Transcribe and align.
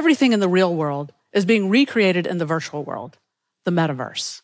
Everything 0.00 0.32
in 0.32 0.40
the 0.40 0.48
real 0.48 0.74
world 0.74 1.12
is 1.30 1.44
being 1.44 1.68
recreated 1.68 2.26
in 2.26 2.38
the 2.38 2.46
virtual 2.46 2.82
world, 2.82 3.18
the 3.66 3.70
metaverse. 3.70 4.40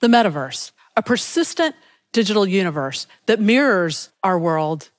The 0.00 0.08
metaverse, 0.08 0.72
a 0.96 1.04
persistent 1.04 1.76
digital 2.12 2.44
universe 2.44 3.06
that 3.26 3.38
mirrors 3.38 4.10
our 4.24 4.36
world, 4.36 4.90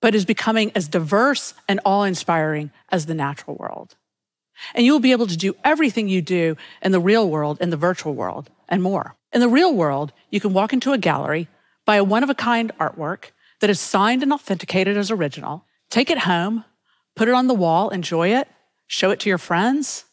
but 0.00 0.14
is 0.14 0.24
becoming 0.24 0.72
as 0.74 0.88
diverse 0.88 1.52
and 1.68 1.78
awe 1.84 2.04
inspiring 2.04 2.70
as 2.88 3.04
the 3.04 3.12
natural 3.12 3.54
world. 3.56 3.96
And 4.74 4.86
you 4.86 4.92
will 4.92 4.98
be 4.98 5.12
able 5.12 5.26
to 5.26 5.36
do 5.36 5.56
everything 5.62 6.08
you 6.08 6.22
do 6.22 6.56
in 6.80 6.92
the 6.92 6.98
real 6.98 7.28
world, 7.28 7.58
in 7.60 7.68
the 7.68 7.76
virtual 7.76 8.14
world, 8.14 8.48
and 8.66 8.82
more. 8.82 9.14
In 9.30 9.42
the 9.42 9.48
real 9.50 9.74
world, 9.74 10.14
you 10.30 10.40
can 10.40 10.54
walk 10.54 10.72
into 10.72 10.94
a 10.94 10.98
gallery, 10.98 11.48
buy 11.84 11.96
a 11.96 12.04
one 12.04 12.22
of 12.22 12.30
a 12.30 12.34
kind 12.34 12.72
artwork 12.80 13.32
that 13.60 13.68
is 13.68 13.78
signed 13.78 14.22
and 14.22 14.32
authenticated 14.32 14.96
as 14.96 15.10
original, 15.10 15.66
take 15.90 16.08
it 16.08 16.20
home, 16.20 16.64
put 17.14 17.28
it 17.28 17.34
on 17.34 17.46
the 17.46 17.52
wall, 17.52 17.90
enjoy 17.90 18.28
it, 18.28 18.48
show 18.92 19.10
it 19.10 19.20
to 19.20 19.30
your 19.30 19.38
friends, 19.38 20.04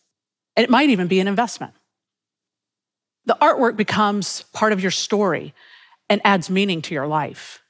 and 0.56 0.64
it 0.64 0.70
might 0.70 0.90
even 0.90 1.08
be 1.08 1.20
an 1.20 1.28
investment. 1.28 1.74
The 3.26 3.38
artwork 3.42 3.76
becomes 3.76 4.44
part 4.54 4.72
of 4.72 4.80
your 4.80 4.90
story 4.90 5.54
and 6.10 6.22
adds 6.24 6.50
meaning 6.50 6.82
to 6.84 6.94
your 6.94 7.06
life. 7.06 7.62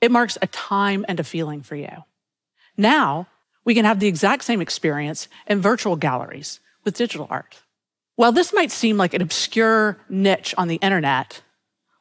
It 0.00 0.12
marks 0.12 0.38
a 0.40 0.46
time 0.46 1.04
and 1.08 1.18
a 1.18 1.24
feeling 1.24 1.62
for 1.62 1.74
you. 1.74 2.04
Now, 2.76 3.26
we 3.64 3.74
can 3.74 3.84
have 3.84 3.98
the 3.98 4.06
exact 4.06 4.44
same 4.44 4.60
experience 4.60 5.26
in 5.48 5.60
virtual 5.60 5.96
galleries 5.96 6.60
with 6.84 6.96
digital 6.96 7.26
art. 7.28 7.60
While 8.14 8.30
this 8.30 8.52
might 8.52 8.70
seem 8.70 8.96
like 8.96 9.14
an 9.14 9.22
obscure 9.22 9.98
niche 10.08 10.54
on 10.56 10.68
the 10.68 10.76
internet, 10.76 11.42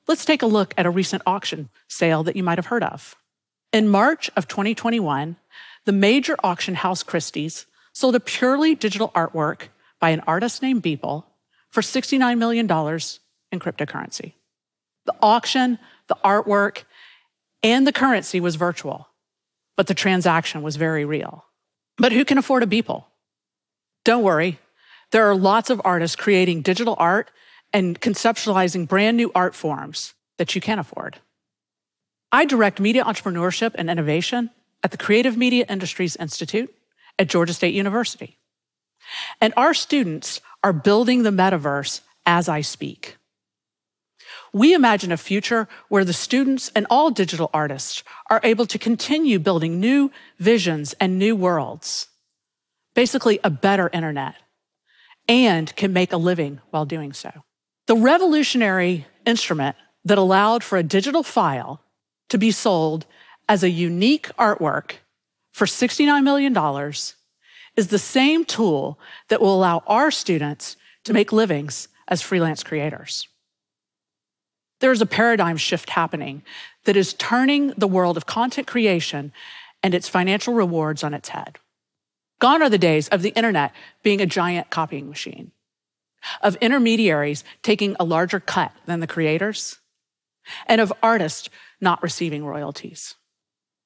let's 0.08 0.24
take 0.24 0.44
a 0.44 0.48
look 0.48 0.76
at 0.78 0.86
a 0.86 0.92
recent 0.92 1.24
auction 1.26 1.70
sale 1.88 2.22
that 2.24 2.36
you 2.36 2.44
might 2.44 2.60
have 2.60 2.68
heard 2.68 2.84
of. 2.84 3.16
In 3.74 3.90
March 3.90 4.30
of 4.36 4.48
2021, 4.48 5.36
the 5.86 5.92
major 5.92 6.36
auction 6.44 6.76
house 6.76 7.02
Christie's 7.02 7.66
sold 7.94 8.16
a 8.16 8.20
purely 8.20 8.76
digital 8.76 9.10
artwork 9.10 9.70
by 10.00 10.10
an 10.10 10.22
artist 10.22 10.62
named 10.62 10.84
Beeple 10.84 11.24
for 11.70 11.82
$69 11.82 12.38
million 12.38 12.66
in 12.66 13.60
cryptocurrency. 13.60 14.34
The 15.06 15.16
auction, 15.22 15.80
the 16.08 16.18
artwork, 16.24 16.84
and 17.64 17.86
the 17.86 17.94
currency 17.94 18.40
was 18.40 18.56
virtual, 18.56 19.08
but 19.78 19.88
the 19.88 19.94
transaction 19.94 20.62
was 20.62 20.76
very 20.76 21.06
real. 21.06 21.46
But 21.98 22.12
who 22.12 22.26
can 22.26 22.38
afford 22.38 22.64
a 22.64 22.68
Beeple? 22.68 23.06
Don't 24.04 24.24
worry, 24.24 24.60
there 25.12 25.30
are 25.30 25.36
lots 25.36 25.70
of 25.70 25.82
artists 25.84 26.16
creating 26.16 26.62
digital 26.62 26.96
art 26.98 27.30
and 27.74 28.00
conceptualizing 28.00 28.88
brand 28.88 29.18
new 29.18 29.32
art 29.36 29.56
forms 29.56 30.14
that 30.38 30.56
you 30.56 30.62
can 30.62 30.80
afford. 30.80 31.20
I 32.32 32.46
direct 32.46 32.80
media 32.80 33.04
entrepreneurship 33.04 33.72
and 33.76 33.90
innovation 33.90 34.50
at 34.84 34.92
the 34.92 34.98
Creative 34.98 35.38
Media 35.38 35.66
Industries 35.70 36.16
Institute 36.16 36.74
at 37.22 37.30
Georgia 37.30 37.54
State 37.54 37.76
University. 37.76 38.40
And 39.40 39.54
our 39.56 39.76
students 39.76 40.42
are 40.64 40.74
building 40.74 41.22
the 41.22 41.30
metaverse 41.30 42.02
as 42.26 42.50
I 42.50 42.62
speak. 42.62 43.18
We 44.52 44.74
imagine 44.74 45.12
a 45.12 45.18
future 45.18 45.68
where 45.88 46.04
the 46.04 46.14
students 46.14 46.72
and 46.76 46.88
all 46.90 47.12
digital 47.12 47.52
artists 47.54 48.04
are 48.32 48.42
able 48.44 48.66
to 48.66 48.80
continue 48.80 49.38
building 49.38 49.80
new 49.80 50.12
visions 50.40 50.94
and 51.00 51.20
new 51.20 51.36
worlds, 51.36 52.08
basically 52.96 53.40
a 53.44 53.52
better 53.52 53.90
internet, 53.94 54.36
and 55.28 55.74
can 55.76 55.94
make 55.94 56.12
a 56.12 56.18
living 56.18 56.60
while 56.72 56.86
doing 56.86 57.14
so. 57.14 57.32
The 57.86 57.96
revolutionary 57.96 59.06
instrument 59.28 59.76
that 60.06 60.18
allowed 60.18 60.64
for 60.64 60.78
a 60.78 60.84
digital 60.84 61.22
file 61.22 61.82
to 62.30 62.40
be 62.40 62.52
sold 62.52 63.06
as 63.48 63.62
a 63.62 63.70
unique 63.70 64.28
artwork 64.38 64.94
for 65.52 65.66
$69 65.66 66.24
million 66.24 66.56
is 67.76 67.88
the 67.88 68.00
same 68.00 68.46
tool 68.46 69.00
that 69.30 69.42
will 69.42 69.56
allow 69.56 69.84
our 69.88 70.12
students 70.12 70.76
to 71.04 71.14
make 71.14 71.32
livings 71.32 71.88
as 72.08 72.22
freelance 72.22 72.64
creators. 72.64 73.28
There's 74.80 75.02
a 75.02 75.06
paradigm 75.06 75.58
shift 75.58 75.92
happening 75.92 76.44
that 76.86 76.98
is 76.98 77.14
turning 77.14 77.70
the 77.78 77.88
world 77.88 78.18
of 78.18 78.26
content 78.26 78.68
creation 78.68 79.32
and 79.84 79.94
its 79.94 80.10
financial 80.10 80.54
rewards 80.54 81.04
on 81.04 81.14
its 81.14 81.30
head. 81.30 81.60
Gone 82.40 82.64
are 82.64 82.70
the 82.70 82.78
days 82.78 83.08
of 83.10 83.22
the 83.22 83.30
internet 83.30 83.72
being 84.02 84.20
a 84.20 84.26
giant 84.26 84.72
copying 84.72 85.08
machine, 85.08 85.52
of 86.42 86.56
intermediaries 86.56 87.44
taking 87.62 87.96
a 88.00 88.04
larger 88.04 88.40
cut 88.40 88.72
than 88.88 89.00
the 89.00 89.08
creators, 89.08 89.78
and 90.66 90.82
of 90.82 90.92
artists 91.04 91.50
not 91.80 92.02
receiving 92.02 92.44
royalties. 92.44 93.16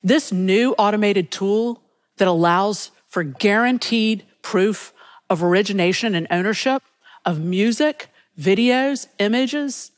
This 0.05 0.31
new 0.31 0.73
automated 0.73 1.31
tool 1.31 1.81
that 2.17 2.27
allows 2.27 2.91
for 3.07 3.23
guaranteed 3.23 4.23
proof 4.43 4.93
of 5.31 5.41
origination 5.41 6.13
and 6.13 6.27
ownership 6.29 6.83
of 7.25 7.39
music, 7.39 8.09
videos, 8.39 9.07
images, 9.17 9.89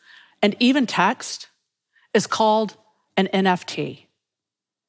and 0.42 0.56
even 0.62 0.86
text 0.86 1.50
is 2.14 2.26
called 2.26 2.78
an 3.18 3.28
NFT, 3.34 4.06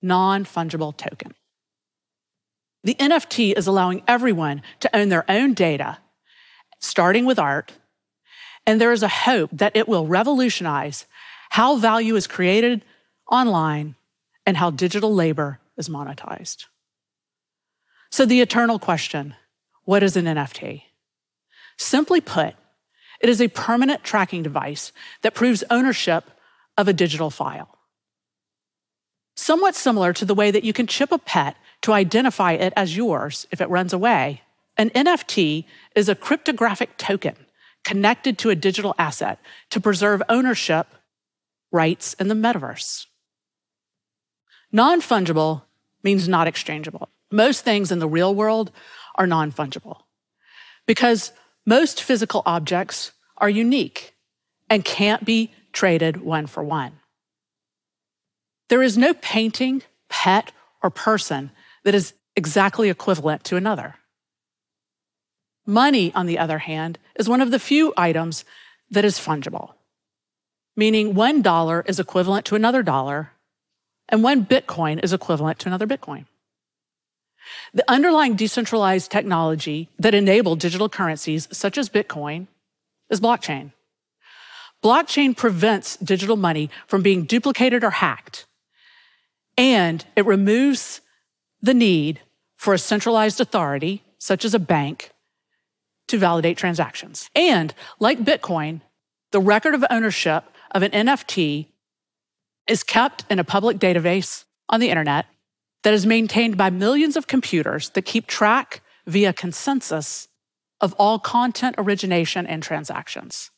non 0.00 0.44
fungible 0.44 0.96
token. 0.96 1.34
The 2.84 2.94
NFT 2.94 3.58
is 3.58 3.66
allowing 3.66 4.04
everyone 4.06 4.62
to 4.78 4.96
own 4.96 5.08
their 5.08 5.28
own 5.28 5.52
data, 5.52 5.98
starting 6.78 7.24
with 7.24 7.40
art, 7.40 7.72
and 8.64 8.80
there 8.80 8.92
is 8.92 9.02
a 9.02 9.08
hope 9.08 9.50
that 9.52 9.74
it 9.74 9.88
will 9.88 10.06
revolutionize 10.06 11.06
how 11.50 11.74
value 11.74 12.14
is 12.14 12.28
created 12.28 12.84
online 13.28 13.96
and 14.48 14.56
how 14.56 14.70
digital 14.70 15.14
labor 15.14 15.60
is 15.76 15.90
monetized. 15.90 16.64
So, 18.10 18.24
the 18.24 18.40
eternal 18.40 18.78
question 18.78 19.34
what 19.84 20.02
is 20.02 20.16
an 20.16 20.24
NFT? 20.24 20.84
Simply 21.76 22.22
put, 22.22 22.54
it 23.20 23.28
is 23.28 23.42
a 23.42 23.48
permanent 23.48 24.04
tracking 24.04 24.42
device 24.42 24.90
that 25.20 25.34
proves 25.34 25.64
ownership 25.68 26.24
of 26.78 26.88
a 26.88 26.94
digital 26.94 27.28
file. 27.28 27.68
Somewhat 29.36 29.74
similar 29.74 30.14
to 30.14 30.24
the 30.24 30.34
way 30.34 30.50
that 30.50 30.64
you 30.64 30.72
can 30.72 30.86
chip 30.86 31.12
a 31.12 31.18
pet 31.18 31.54
to 31.82 31.92
identify 31.92 32.52
it 32.52 32.72
as 32.74 32.96
yours 32.96 33.46
if 33.50 33.60
it 33.60 33.68
runs 33.68 33.92
away, 33.92 34.40
an 34.78 34.88
NFT 34.90 35.66
is 35.94 36.08
a 36.08 36.14
cryptographic 36.14 36.96
token 36.96 37.36
connected 37.84 38.38
to 38.38 38.48
a 38.48 38.56
digital 38.56 38.94
asset 38.98 39.40
to 39.68 39.78
preserve 39.78 40.22
ownership 40.30 40.86
rights 41.70 42.14
in 42.14 42.28
the 42.28 42.34
metaverse. 42.34 43.07
Non 44.72 45.00
fungible 45.00 45.62
means 46.02 46.28
not 46.28 46.46
exchangeable. 46.46 47.08
Most 47.30 47.64
things 47.64 47.90
in 47.90 47.98
the 47.98 48.08
real 48.08 48.34
world 48.34 48.70
are 49.14 49.26
non 49.26 49.52
fungible 49.52 50.02
because 50.86 51.32
most 51.66 52.02
physical 52.02 52.42
objects 52.46 53.12
are 53.36 53.50
unique 53.50 54.14
and 54.70 54.84
can't 54.84 55.24
be 55.24 55.52
traded 55.72 56.18
one 56.18 56.46
for 56.46 56.62
one. 56.62 56.92
There 58.68 58.82
is 58.82 58.98
no 58.98 59.14
painting, 59.14 59.82
pet, 60.08 60.52
or 60.82 60.90
person 60.90 61.50
that 61.84 61.94
is 61.94 62.14
exactly 62.36 62.88
equivalent 62.88 63.44
to 63.44 63.56
another. 63.56 63.96
Money, 65.66 66.12
on 66.14 66.26
the 66.26 66.38
other 66.38 66.58
hand, 66.58 66.98
is 67.16 67.28
one 67.28 67.40
of 67.40 67.50
the 67.50 67.58
few 67.58 67.92
items 67.96 68.44
that 68.90 69.04
is 69.04 69.18
fungible, 69.18 69.74
meaning 70.76 71.14
one 71.14 71.42
dollar 71.42 71.84
is 71.86 72.00
equivalent 72.00 72.46
to 72.46 72.54
another 72.54 72.82
dollar, 72.82 73.32
and 74.08 74.22
one 74.22 74.44
Bitcoin 74.44 75.02
is 75.02 75.12
equivalent 75.12 75.58
to 75.60 75.68
another 75.68 75.86
Bitcoin. 75.86 76.26
The 77.72 77.90
underlying 77.90 78.34
decentralized 78.34 79.10
technology 79.10 79.88
that 79.98 80.14
enabled 80.14 80.60
digital 80.60 80.88
currencies, 80.88 81.48
such 81.50 81.78
as 81.78 81.88
Bitcoin, 81.88 82.46
is 83.10 83.20
blockchain. 83.20 83.72
Blockchain 84.82 85.36
prevents 85.36 85.96
digital 85.96 86.36
money 86.36 86.70
from 86.86 87.02
being 87.02 87.24
duplicated 87.24 87.82
or 87.82 87.90
hacked, 87.90 88.46
and 89.56 90.04
it 90.14 90.24
removes 90.24 91.00
the 91.60 91.74
need 91.74 92.20
for 92.56 92.74
a 92.74 92.78
centralized 92.78 93.40
authority, 93.40 94.02
such 94.18 94.44
as 94.44 94.54
a 94.54 94.58
bank, 94.58 95.10
to 96.06 96.18
validate 96.18 96.56
transactions. 96.56 97.28
And 97.34 97.74
like 97.98 98.24
Bitcoin, 98.24 98.80
the 99.32 99.40
record 99.40 99.74
of 99.74 99.84
ownership 99.90 100.44
of 100.70 100.82
an 100.82 100.90
NFT 100.92 101.66
is 102.68 102.84
kept 102.84 103.24
in 103.30 103.38
a 103.38 103.44
public 103.44 103.78
database 103.78 104.44
on 104.68 104.80
the 104.80 104.90
internet 104.90 105.26
that 105.82 105.94
is 105.94 106.06
maintained 106.06 106.56
by 106.56 106.70
millions 106.70 107.16
of 107.16 107.26
computers 107.26 107.90
that 107.90 108.02
keep 108.02 108.26
track 108.26 108.82
via 109.06 109.32
consensus 109.32 110.28
of 110.80 110.92
all 110.94 111.18
content 111.18 111.74
origination 111.78 112.46
and 112.46 112.62
transactions. 112.62 113.50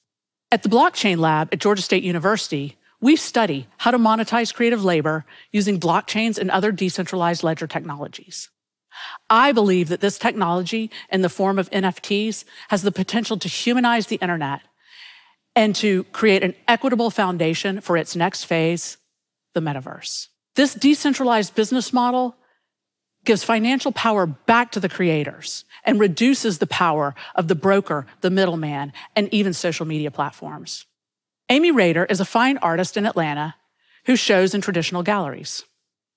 At 0.52 0.62
the 0.62 0.68
Blockchain 0.68 1.18
Lab 1.18 1.48
at 1.52 1.60
Georgia 1.60 1.82
State 1.82 2.02
University, 2.02 2.76
we 3.00 3.16
study 3.16 3.66
how 3.78 3.90
to 3.90 3.98
monetize 3.98 4.54
creative 4.54 4.84
labor 4.84 5.24
using 5.52 5.80
blockchains 5.80 6.38
and 6.38 6.50
other 6.50 6.70
decentralized 6.70 7.42
ledger 7.42 7.66
technologies. 7.66 8.50
I 9.28 9.52
believe 9.52 9.88
that 9.88 10.00
this 10.00 10.18
technology 10.18 10.90
in 11.10 11.22
the 11.22 11.28
form 11.28 11.58
of 11.58 11.70
NFTs 11.70 12.44
has 12.68 12.82
the 12.82 12.92
potential 12.92 13.38
to 13.38 13.48
humanize 13.48 14.08
the 14.08 14.16
internet 14.16 14.60
and 15.56 15.74
to 15.76 16.04
create 16.04 16.42
an 16.42 16.54
equitable 16.68 17.10
foundation 17.10 17.80
for 17.80 17.96
its 17.96 18.14
next 18.14 18.44
phase, 18.44 18.96
the 19.54 19.60
metaverse. 19.60 20.28
This 20.56 20.74
decentralized 20.74 21.54
business 21.54 21.92
model 21.92 22.36
gives 23.24 23.44
financial 23.44 23.92
power 23.92 24.26
back 24.26 24.72
to 24.72 24.80
the 24.80 24.88
creators 24.88 25.64
and 25.84 26.00
reduces 26.00 26.58
the 26.58 26.66
power 26.66 27.14
of 27.34 27.48
the 27.48 27.54
broker, 27.54 28.06
the 28.22 28.30
middleman, 28.30 28.92
and 29.14 29.32
even 29.32 29.52
social 29.52 29.86
media 29.86 30.10
platforms. 30.10 30.86
Amy 31.48 31.70
Rader 31.70 32.04
is 32.04 32.20
a 32.20 32.24
fine 32.24 32.58
artist 32.58 32.96
in 32.96 33.06
Atlanta 33.06 33.56
who 34.06 34.16
shows 34.16 34.54
in 34.54 34.60
traditional 34.60 35.02
galleries. 35.02 35.64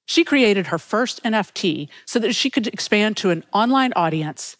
She 0.05 0.23
created 0.23 0.67
her 0.67 0.77
first 0.77 1.23
NFT 1.23 1.87
so 2.05 2.19
that 2.19 2.33
she 2.33 2.49
could 2.49 2.67
expand 2.67 3.17
to 3.17 3.29
an 3.29 3.43
online 3.53 3.93
audience 3.95 4.57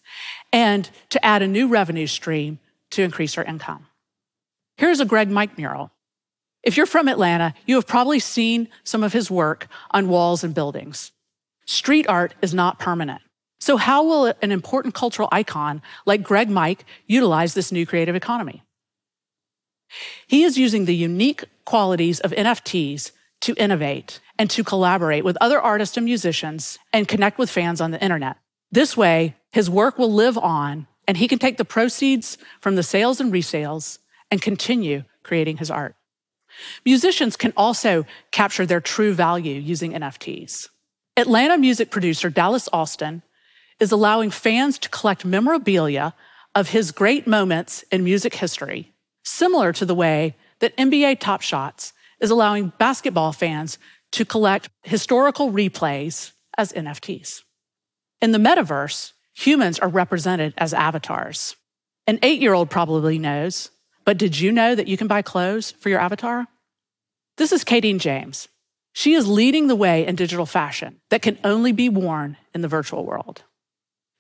and 0.52 0.90
to 1.10 1.24
add 1.26 1.42
a 1.42 1.48
new 1.48 1.68
revenue 1.68 2.08
stream 2.08 2.60
to 2.92 3.04
increase 3.04 3.34
her 3.34 3.44
income. 3.44 3.88
Here's 4.78 5.00
a 5.00 5.06
Greg 5.06 5.30
Mike 5.30 5.58
mural. 5.58 5.92
If 6.64 6.78
you're 6.78 6.86
from 6.86 7.10
Atlanta, 7.10 7.54
you 7.66 7.76
have 7.76 7.88
probably 7.88 8.20
seen 8.20 8.70
some 8.84 9.04
of 9.04 9.14
his 9.14 9.30
work 9.30 9.68
on 9.92 10.08
walls 10.08 10.44
and 10.44 10.56
buildings. 10.56 11.12
Street 11.66 12.08
art 12.08 12.34
is 12.42 12.54
not 12.54 12.80
permanent. 12.80 13.22
So, 13.60 13.78
how 13.78 14.04
will 14.04 14.34
an 14.42 14.52
important 14.52 14.94
cultural 14.94 15.30
icon 15.32 15.82
like 16.06 16.24
Greg 16.24 16.50
Mike 16.50 16.86
utilize 17.08 17.54
this 17.54 17.72
new 17.72 17.86
creative 17.86 18.16
economy? 18.16 18.64
He 20.28 20.44
is 20.44 20.58
using 20.58 20.86
the 20.86 20.96
unique 20.96 21.46
qualities 21.66 22.20
of 22.20 22.32
NFTs 22.32 23.12
to 23.42 23.54
innovate 23.56 24.20
and 24.40 24.50
to 24.50 24.64
collaborate 24.64 25.24
with 25.24 25.38
other 25.40 25.62
artists 25.62 25.98
and 25.98 26.06
musicians 26.06 26.80
and 26.92 27.08
connect 27.08 27.38
with 27.38 27.50
fans 27.50 27.80
on 27.82 27.92
the 27.92 28.04
internet. 28.04 28.38
This 28.72 28.98
way, 28.98 29.36
his 29.52 29.70
work 29.70 29.98
will 29.98 30.12
live 30.12 30.38
on 30.38 30.88
and 31.08 31.18
he 31.18 31.28
can 31.28 31.40
take 31.40 31.58
the 31.58 31.66
proceeds 31.66 32.38
from 32.60 32.76
the 32.76 32.84
sales 32.84 33.20
and 33.20 33.32
resales 33.32 34.00
and 34.32 34.42
continue 34.42 35.04
creating 35.24 35.58
his 35.58 35.70
art. 35.70 35.96
Musicians 36.86 37.36
can 37.36 37.54
also 37.56 38.06
capture 38.32 38.66
their 38.66 38.82
true 38.82 39.14
value 39.14 39.60
using 39.60 39.94
NFTs. 39.94 40.70
Atlanta 41.16 41.58
music 41.58 41.92
producer 41.92 42.30
Dallas 42.30 42.68
Austin 42.74 43.22
is 43.80 43.92
allowing 43.92 44.32
fans 44.32 44.80
to 44.80 44.90
collect 44.90 45.26
memorabilia 45.26 46.14
of 46.56 46.70
his 46.70 46.92
great 46.92 47.28
moments 47.28 47.84
in 47.92 48.04
music 48.04 48.36
history, 48.36 48.92
similar 49.24 49.74
to 49.74 49.86
the 49.86 49.96
way 49.96 50.36
that 50.60 50.76
NBA 50.78 51.20
Top 51.20 51.42
Shots 51.42 51.94
is 52.20 52.32
allowing 52.32 52.72
basketball 52.78 53.32
fans 53.32 53.78
to 54.12 54.26
collect 54.26 54.70
historical 54.84 55.52
replays 55.52 56.32
as 56.58 56.72
NFTs. 56.72 57.42
In 58.22 58.32
the 58.32 58.38
metaverse, 58.38 59.14
humans 59.34 59.80
are 59.80 59.90
represented 59.90 60.54
as 60.58 60.74
avatars. 60.74 61.56
An 62.08 62.20
eight 62.22 62.40
year 62.40 62.54
old 62.54 62.70
probably 62.70 63.20
knows, 63.20 63.72
but 64.06 64.18
did 64.18 64.40
you 64.40 64.52
know 64.52 64.76
that 64.76 64.88
you 64.88 64.98
can 64.98 65.08
buy 65.08 65.22
clothes 65.22 65.72
for 65.72 65.90
your 65.90 66.00
avatar? 66.00 66.48
This 67.38 67.52
is 67.52 67.64
Kadeen 67.64 68.00
James. 68.00 68.48
She 68.94 69.14
is 69.14 69.28
leading 69.28 69.68
the 69.68 69.76
way 69.76 70.06
in 70.06 70.16
digital 70.16 70.46
fashion 70.46 71.00
that 71.10 71.22
can 71.22 71.40
only 71.44 71.72
be 71.72 71.90
worn 71.90 72.38
in 72.54 72.62
the 72.62 72.68
virtual 72.68 73.06
world. 73.06 73.44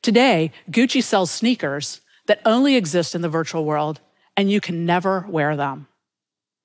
Today, 0.02 0.52
Gucci 0.70 1.04
sells 1.04 1.30
sneakers 1.30 2.02
that 2.26 2.42
only 2.46 2.76
exist 2.76 3.14
in 3.14 3.22
the 3.22 3.30
virtual 3.30 3.66
world 3.66 4.00
and 4.36 4.50
you 4.50 4.60
can 4.60 4.86
never 4.86 5.26
wear 5.30 5.56
them, 5.56 5.88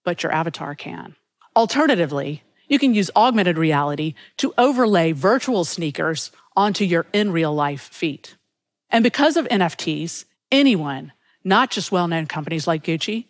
but 0.05 0.23
your 0.23 0.33
avatar 0.33 0.75
can. 0.75 1.17
Alternatively, 1.55 2.43
you 2.69 2.79
can 2.79 2.95
use 2.95 3.11
augmented 3.15 3.59
reality 3.59 4.15
to 4.39 4.55
overlay 4.57 5.13
virtual 5.13 5.65
sneakers 5.65 6.31
onto 6.57 6.85
your 6.85 7.07
in 7.13 7.31
real 7.33 7.55
life 7.55 7.83
feet. 7.83 8.37
And 8.91 9.03
because 9.03 9.37
of 9.37 9.47
NFTs, 9.49 10.25
anyone, 10.51 11.13
not 11.49 11.71
just 11.71 11.91
well 11.91 12.07
known 12.07 12.27
companies 12.27 12.67
like 12.67 12.85
Gucci, 12.85 13.27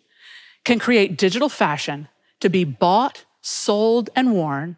can 0.65 0.77
create 0.77 1.17
digital 1.17 1.49
fashion 1.49 2.07
to 2.41 2.49
be 2.49 2.63
bought 2.63 3.25
sold, 3.41 4.09
and 4.15 4.33
worn 4.33 4.77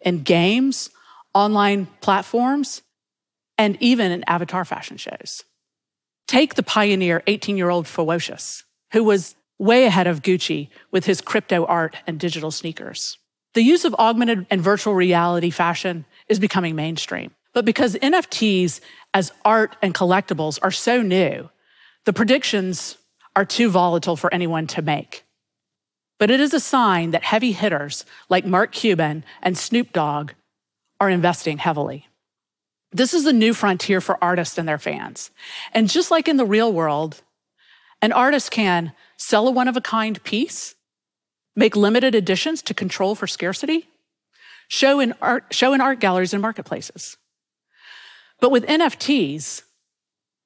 in 0.00 0.22
games, 0.22 0.90
online 1.32 1.86
platforms, 2.00 2.82
and 3.56 3.76
even 3.80 4.12
in 4.12 4.24
avatar 4.26 4.64
fashion 4.64 4.96
shows. 4.96 5.44
Take 6.26 6.54
the 6.54 6.62
pioneer 6.62 7.22
18 7.26 7.56
year 7.56 7.70
old 7.70 7.86
Fewocious, 7.86 8.62
who 8.92 9.04
was 9.04 9.36
way 9.58 9.84
ahead 9.86 10.06
of 10.06 10.22
Gucci 10.22 10.68
with 10.90 11.06
his 11.06 11.20
crypto 11.20 11.64
art 11.64 11.96
and 12.06 12.18
digital 12.18 12.50
sneakers. 12.50 13.18
The 13.54 13.62
use 13.62 13.84
of 13.84 13.94
augmented 13.94 14.46
and 14.50 14.60
virtual 14.60 14.94
reality 14.94 15.50
fashion 15.50 16.04
is 16.28 16.38
becoming 16.38 16.74
mainstream. 16.74 17.30
But 17.52 17.64
because 17.64 17.94
NFTs 17.94 18.80
as 19.12 19.32
art 19.44 19.76
and 19.80 19.94
collectibles 19.94 20.58
are 20.60 20.72
so 20.72 21.02
new, 21.02 21.48
the 22.04 22.12
predictions 22.12 22.98
are 23.36 23.44
too 23.44 23.70
volatile 23.70 24.16
for 24.16 24.32
anyone 24.32 24.66
to 24.68 24.82
make. 24.82 25.24
But 26.18 26.30
it 26.30 26.40
is 26.40 26.54
a 26.54 26.60
sign 26.60 27.10
that 27.10 27.24
heavy 27.24 27.52
hitters 27.52 28.04
like 28.28 28.46
Mark 28.46 28.72
Cuban 28.72 29.24
and 29.42 29.58
Snoop 29.58 29.92
Dogg 29.92 30.32
are 31.00 31.10
investing 31.10 31.58
heavily. 31.58 32.08
This 32.92 33.12
is 33.12 33.26
a 33.26 33.32
new 33.32 33.52
frontier 33.54 34.00
for 34.00 34.22
artists 34.22 34.56
and 34.56 34.68
their 34.68 34.78
fans. 34.78 35.30
And 35.72 35.90
just 35.90 36.12
like 36.12 36.28
in 36.28 36.36
the 36.36 36.44
real 36.44 36.72
world, 36.72 37.22
an 38.00 38.12
artist 38.12 38.52
can 38.52 38.92
sell 39.16 39.48
a 39.48 39.50
one 39.50 39.66
of 39.66 39.76
a 39.76 39.80
kind 39.80 40.22
piece, 40.22 40.76
make 41.56 41.74
limited 41.74 42.14
editions 42.14 42.62
to 42.62 42.74
control 42.74 43.16
for 43.16 43.26
scarcity, 43.26 43.88
show 44.68 45.00
in 45.00 45.14
art, 45.20 45.46
show 45.52 45.72
in 45.72 45.80
art 45.80 45.98
galleries 45.98 46.32
and 46.32 46.42
marketplaces. 46.42 47.16
But 48.40 48.52
with 48.52 48.66
NFTs, 48.66 49.62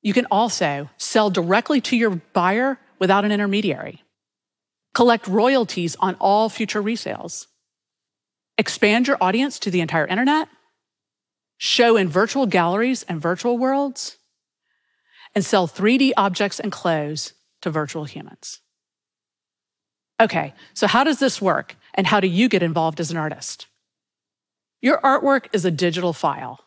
you 0.03 0.13
can 0.13 0.27
also 0.31 0.91
sell 0.97 1.31
directly 1.31 1.81
to 1.83 1.97
your 1.97 2.11
buyer 2.11 2.79
without 2.99 3.25
an 3.25 3.33
intermediary 3.33 4.03
collect 4.95 5.29
royalties 5.29 5.95
on 6.01 6.17
all 6.19 6.49
future 6.49 6.83
resales, 6.83 7.47
expand 8.57 9.07
your 9.07 9.17
audience 9.21 9.59
to 9.61 9.71
the 9.71 9.81
entire 9.81 10.07
internet, 10.07 10.49
show 11.57 11.97
in 11.97 12.09
virtual 12.09 12.47
galleries 12.47 13.05
and 13.05 13.21
virtual 13.21 13.59
worlds, 13.59 14.17
and 15.37 15.45
sell 15.45 15.69
3D 15.69 16.11
objects 16.17 16.59
and 16.59 16.73
clothes 16.73 17.35
to 17.63 17.71
virtual 17.71 18.07
humans. 18.07 18.61
Okay, 20.21 20.53
so 20.75 20.89
how 20.89 21.05
does 21.05 21.21
this 21.21 21.41
work 21.41 21.77
and 21.95 22.07
how 22.07 22.19
do 22.19 22.27
you 22.27 22.49
get 22.49 22.63
involved 22.63 22.99
as 22.99 23.13
an 23.13 23.17
artist? 23.17 23.69
Your 24.81 25.01
artwork 25.03 25.47
is 25.53 25.65
a 25.65 25.71
digital 25.71 26.13
file. 26.13 26.59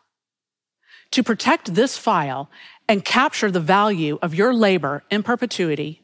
To 1.12 1.22
protect 1.22 1.74
this 1.74 1.98
file 1.98 2.50
and 2.88 3.04
capture 3.04 3.50
the 3.50 3.60
value 3.60 4.18
of 4.22 4.34
your 4.34 4.54
labor 4.54 5.04
in 5.10 5.22
perpetuity, 5.22 6.02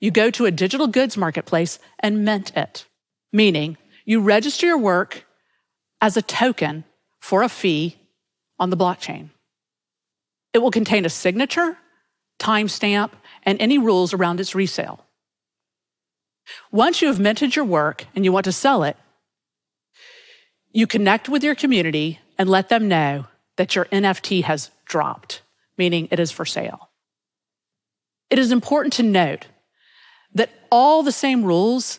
you 0.00 0.10
go 0.10 0.30
to 0.30 0.46
a 0.46 0.50
digital 0.50 0.86
goods 0.86 1.16
marketplace 1.16 1.78
and 2.00 2.24
mint 2.24 2.56
it, 2.56 2.86
meaning 3.30 3.76
you 4.06 4.20
register 4.20 4.66
your 4.66 4.78
work 4.78 5.26
as 6.00 6.16
a 6.16 6.22
token 6.22 6.84
for 7.20 7.42
a 7.42 7.48
fee 7.48 7.98
on 8.58 8.70
the 8.70 8.76
blockchain. 8.76 9.28
It 10.54 10.58
will 10.58 10.70
contain 10.70 11.04
a 11.04 11.10
signature, 11.10 11.76
timestamp, 12.38 13.10
and 13.42 13.60
any 13.60 13.76
rules 13.76 14.14
around 14.14 14.40
its 14.40 14.54
resale. 14.54 15.04
Once 16.72 17.02
you 17.02 17.08
have 17.08 17.20
minted 17.20 17.54
your 17.54 17.66
work 17.66 18.06
and 18.14 18.24
you 18.24 18.32
want 18.32 18.44
to 18.44 18.52
sell 18.52 18.82
it, 18.82 18.96
you 20.72 20.86
connect 20.86 21.28
with 21.28 21.44
your 21.44 21.54
community 21.54 22.18
and 22.38 22.48
let 22.48 22.70
them 22.70 22.88
know 22.88 23.26
that 23.58 23.74
your 23.74 23.86
NFT 23.86 24.44
has 24.44 24.70
dropped, 24.86 25.42
meaning 25.76 26.08
it 26.12 26.20
is 26.20 26.30
for 26.30 26.46
sale. 26.46 26.90
It 28.30 28.38
is 28.38 28.52
important 28.52 28.92
to 28.94 29.02
note 29.02 29.46
that 30.32 30.50
all 30.70 31.02
the 31.02 31.12
same 31.12 31.44
rules 31.44 31.98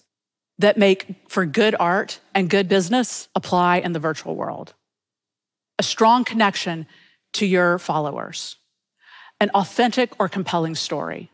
that 0.57 0.77
make 0.77 1.05
for 1.27 1.45
good 1.45 1.75
art 1.77 2.21
and 2.33 2.49
good 2.49 2.69
business 2.69 3.27
apply 3.35 3.79
in 3.79 3.91
the 3.91 3.99
virtual 3.99 4.35
world. 4.35 4.73
A 5.77 5.83
strong 5.83 6.23
connection 6.23 6.87
to 7.33 7.45
your 7.45 7.77
followers, 7.77 8.55
an 9.41 9.49
authentic 9.53 10.13
or 10.17 10.29
compelling 10.29 10.75
story, 10.75 11.29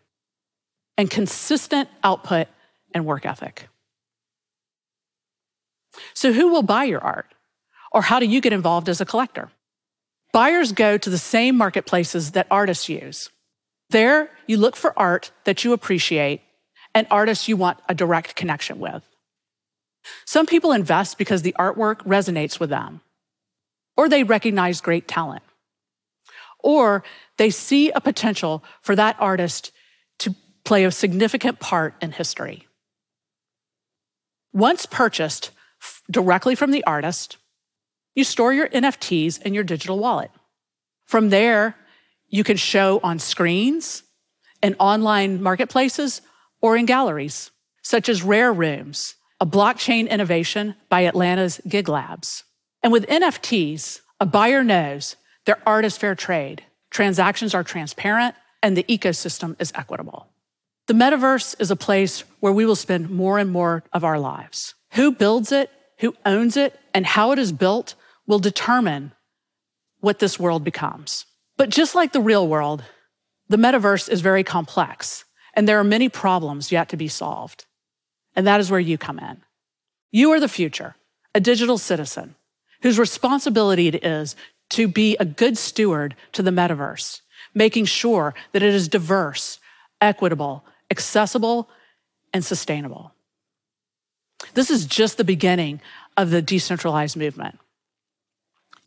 and 0.97 1.09
consistent 1.09 1.87
output 2.03 2.47
and 2.95 3.05
work 3.05 3.27
ethic. 3.27 3.69
So, 6.15 6.33
who 6.33 6.47
will 6.47 6.63
buy 6.63 6.85
your 6.85 7.01
art? 7.01 7.27
Or 7.91 8.01
how 8.01 8.19
do 8.19 8.25
you 8.25 8.41
get 8.41 8.53
involved 8.53 8.89
as 8.89 8.99
a 8.99 9.05
collector? 9.05 9.51
Buyers 10.35 10.73
go 10.73 10.97
to 10.97 11.09
the 11.09 11.17
same 11.17 11.55
marketplaces 11.55 12.31
that 12.31 12.47
artists 12.51 12.89
use. 12.89 13.29
There, 13.91 14.29
you 14.47 14.57
look 14.57 14.75
for 14.75 14.91
art 14.99 15.31
that 15.45 15.63
you 15.63 15.71
appreciate 15.71 16.41
and 16.93 17.07
artists 17.09 17.47
you 17.47 17.55
want 17.55 17.79
a 17.87 17.95
direct 17.95 18.35
connection 18.35 18.81
with. 18.81 19.07
Some 20.25 20.45
people 20.45 20.73
invest 20.73 21.17
because 21.17 21.41
the 21.41 21.55
artwork 21.57 22.03
resonates 22.03 22.59
with 22.59 22.69
them, 22.69 22.99
or 23.95 24.09
they 24.09 24.23
recognize 24.23 24.81
great 24.81 25.07
talent, 25.07 25.41
or 26.59 27.05
they 27.37 27.49
see 27.49 27.91
a 27.91 28.01
potential 28.01 28.61
for 28.81 28.93
that 28.93 29.15
artist 29.21 29.71
to 30.19 30.35
play 30.65 30.83
a 30.83 30.91
significant 30.91 31.61
part 31.61 31.95
in 32.01 32.11
history. 32.11 32.67
Once 34.51 34.85
purchased 34.85 35.51
directly 36.11 36.55
from 36.55 36.71
the 36.71 36.83
artist, 36.83 37.37
you 38.15 38.23
store 38.23 38.53
your 38.53 38.69
NFTs 38.69 39.41
in 39.41 39.53
your 39.53 39.63
digital 39.63 39.99
wallet. 39.99 40.31
From 41.05 41.29
there, 41.29 41.75
you 42.29 42.43
can 42.43 42.57
show 42.57 42.99
on 43.03 43.19
screens 43.19 44.03
and 44.63 44.75
online 44.79 45.43
marketplaces 45.43 46.21
or 46.61 46.75
in 46.75 46.85
galleries, 46.85 47.51
such 47.83 48.09
as 48.09 48.23
Rare 48.23 48.51
Rooms, 48.51 49.15
a 49.39 49.45
blockchain 49.45 50.09
innovation 50.09 50.75
by 50.89 51.05
Atlanta's 51.05 51.61
Gig 51.67 51.87
Labs. 51.87 52.43
And 52.81 52.91
with 52.91 53.05
NFTs, 53.07 53.99
a 54.19 54.25
buyer 54.25 54.63
knows 54.63 55.15
Their 55.45 55.59
art 55.67 55.85
is 55.85 55.95
fair 55.95 56.15
trade, 56.15 56.63
transactions 56.89 57.53
are 57.53 57.63
transparent, 57.63 58.33
and 58.63 58.75
the 58.75 58.83
ecosystem 58.85 59.55
is 59.59 59.71
equitable. 59.75 60.27
The 60.87 60.95
metaverse 60.95 61.55
is 61.59 61.69
a 61.69 61.75
place 61.75 62.23
where 62.39 62.53
we 62.53 62.65
will 62.65 62.75
spend 62.75 63.11
more 63.11 63.37
and 63.37 63.51
more 63.51 63.83
of 63.93 64.03
our 64.03 64.17
lives. 64.17 64.73
Who 64.93 65.11
builds 65.11 65.51
it, 65.51 65.69
who 65.99 66.15
owns 66.25 66.57
it, 66.57 66.79
and 66.93 67.05
how 67.05 67.31
it 67.31 67.37
is 67.37 67.51
built 67.51 67.93
will 68.27 68.39
determine 68.39 69.13
what 69.99 70.19
this 70.19 70.39
world 70.39 70.63
becomes. 70.63 71.25
But 71.57 71.69
just 71.69 71.95
like 71.95 72.11
the 72.11 72.21
real 72.21 72.47
world, 72.47 72.83
the 73.47 73.57
metaverse 73.57 74.09
is 74.09 74.21
very 74.21 74.43
complex, 74.43 75.25
and 75.53 75.67
there 75.67 75.79
are 75.79 75.83
many 75.83 76.09
problems 76.09 76.71
yet 76.71 76.89
to 76.89 76.97
be 76.97 77.07
solved. 77.07 77.65
And 78.35 78.45
that 78.45 78.59
is 78.59 78.69
where 78.69 78.79
you 78.79 78.97
come 78.97 79.19
in. 79.19 79.41
You 80.11 80.31
are 80.31 80.39
the 80.39 80.47
future, 80.47 80.95
a 81.33 81.39
digital 81.39 81.77
citizen 81.77 82.35
whose 82.81 82.99
responsibility 82.99 83.87
it 83.87 84.03
is 84.03 84.35
to 84.69 84.87
be 84.87 85.15
a 85.19 85.25
good 85.25 85.57
steward 85.57 86.15
to 86.33 86.43
the 86.43 86.51
metaverse, 86.51 87.21
making 87.53 87.85
sure 87.85 88.33
that 88.51 88.63
it 88.63 88.73
is 88.73 88.87
diverse, 88.87 89.59
equitable, 90.01 90.65
accessible, 90.91 91.69
and 92.33 92.43
sustainable. 92.43 93.13
This 94.53 94.69
is 94.69 94.85
just 94.85 95.17
the 95.17 95.23
beginning 95.23 95.81
of 96.17 96.29
the 96.29 96.41
decentralized 96.41 97.15
movement. 97.15 97.59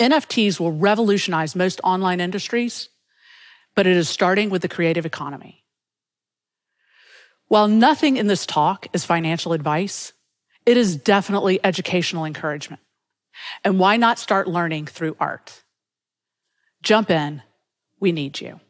NFTs 0.01 0.61
will 0.61 0.73
revolutionize 0.73 1.57
most 1.57 1.81
online 1.83 2.21
industries, 2.21 2.89
but 3.75 3.87
it 3.87 3.97
is 3.97 4.09
starting 4.09 4.51
with 4.51 4.63
the 4.63 4.69
creative 4.69 5.05
economy. 5.05 5.65
While 7.49 7.69
nothing 7.69 8.17
in 8.17 8.27
this 8.27 8.47
talk 8.47 8.87
is 8.93 9.05
financial 9.05 9.53
advice, 9.53 10.13
it 10.67 10.77
is 10.77 10.97
definitely 10.97 11.59
educational 11.65 12.25
encouragement. 12.25 12.83
And 13.65 13.79
why 13.79 13.97
not 13.97 14.19
start 14.19 14.47
learning 14.47 14.87
through 14.87 15.17
art? 15.19 15.63
Jump 16.83 17.11
in, 17.11 17.43
we 17.99 18.13
need 18.13 18.41
you. 18.41 18.61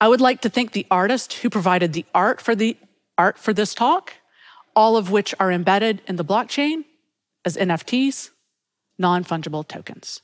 I 0.00 0.08
would 0.08 0.20
like 0.20 0.42
to 0.42 0.50
thank 0.50 0.72
the 0.72 0.86
artist 0.90 1.34
who 1.34 1.48
provided 1.48 1.92
the 1.92 2.04
art 2.14 2.40
for 2.40 2.54
the 2.54 2.76
art 3.16 3.38
for 3.38 3.52
this 3.52 3.74
talk, 3.74 4.14
all 4.74 4.96
of 4.96 5.10
which 5.10 5.34
are 5.38 5.52
embedded 5.52 6.02
in 6.06 6.16
the 6.16 6.24
blockchain 6.24 6.84
as 7.44 7.56
NFTs, 7.56 8.30
non-fungible 8.98 9.66
tokens. 9.66 10.23